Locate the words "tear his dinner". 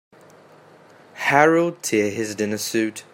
1.73-2.57